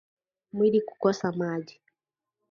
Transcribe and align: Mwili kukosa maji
Mwili 0.53 0.81
kukosa 0.81 1.31
maji 1.31 1.79